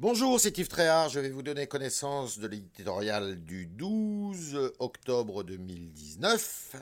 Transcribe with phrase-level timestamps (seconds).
[0.00, 1.10] Bonjour, c'est Yves Tréhard.
[1.10, 6.76] Je vais vous donner connaissance de l'éditorial du 12 octobre 2019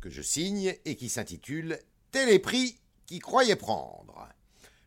[0.00, 1.80] que je signe et qui s'intitule
[2.12, 4.28] Téléprix qui croyait prendre.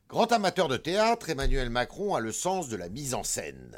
[0.08, 3.78] Grand amateur de théâtre, Emmanuel Macron a le sens de la mise en scène.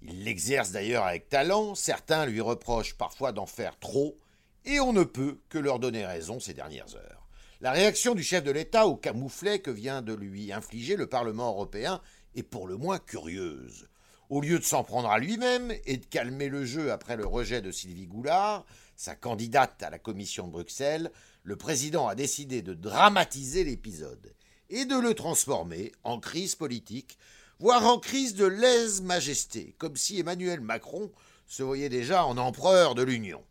[0.00, 4.16] Il l'exerce d'ailleurs avec talent, certains lui reprochent parfois d'en faire trop,
[4.64, 7.19] et on ne peut que leur donner raison ces dernières heures.
[7.62, 11.50] La réaction du chef de l'État au camouflet que vient de lui infliger le Parlement
[11.50, 12.00] européen
[12.34, 13.90] est pour le moins curieuse.
[14.30, 17.60] Au lieu de s'en prendre à lui-même et de calmer le jeu après le rejet
[17.60, 18.64] de Sylvie Goulard,
[18.96, 24.34] sa candidate à la commission de Bruxelles, le président a décidé de dramatiser l'épisode
[24.70, 27.18] et de le transformer en crise politique,
[27.58, 31.12] voire en crise de lèse-majesté, comme si Emmanuel Macron
[31.46, 33.44] se voyait déjà en empereur de l'Union.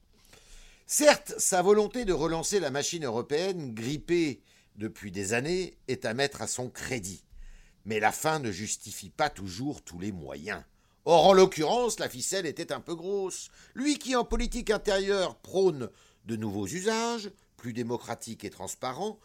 [0.92, 4.42] Certes, sa volonté de relancer la machine européenne, grippée
[4.76, 7.24] depuis des années, est à mettre à son crédit.
[7.86, 10.64] Mais la fin ne justifie pas toujours tous les moyens.
[11.06, 13.52] Or, en l'occurrence, la ficelle était un peu grosse.
[13.76, 15.92] Lui qui, en politique intérieure, prône
[16.26, 19.20] de nouveaux usages, plus démocratiques et transparents,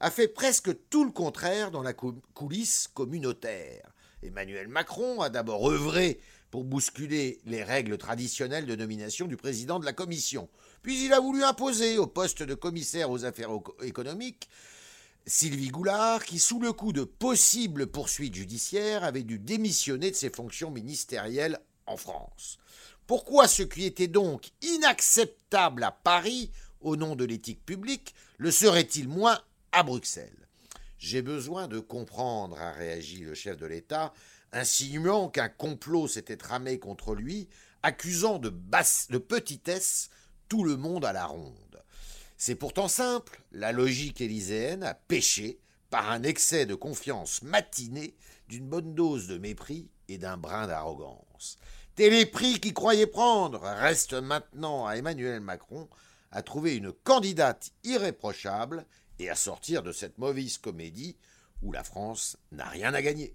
[0.00, 3.92] a fait presque tout le contraire dans la coulisse communautaire.
[4.22, 9.84] Emmanuel Macron a d'abord œuvré pour bousculer les règles traditionnelles de nomination du président de
[9.84, 10.48] la Commission.
[10.82, 13.50] Puis il a voulu imposer au poste de commissaire aux affaires
[13.82, 14.48] économiques
[15.26, 20.30] Sylvie Goulard, qui, sous le coup de possibles poursuites judiciaires, avait dû démissionner de ses
[20.30, 22.58] fonctions ministérielles en France.
[23.06, 29.08] Pourquoi ce qui était donc inacceptable à Paris, au nom de l'éthique publique, le serait-il
[29.08, 29.38] moins
[29.72, 30.48] à Bruxelles?
[31.00, 34.12] J'ai besoin de comprendre, a réagi le chef de l'État,
[34.52, 37.48] insinuant qu'un complot s'était tramé contre lui,
[37.82, 40.10] accusant de, basse, de petitesse
[40.50, 41.82] tout le monde à la ronde.
[42.36, 48.14] C'est pourtant simple, la logique élyséenne a péché par un excès de confiance matinée,
[48.48, 51.56] d'une bonne dose de mépris et d'un brin d'arrogance.
[51.94, 55.88] Téléprix qui croyait prendre reste maintenant à Emmanuel Macron
[56.30, 58.84] à trouver une candidate irréprochable
[59.20, 61.16] et à sortir de cette mauvaise comédie
[61.62, 63.34] où la France n'a rien à gagner.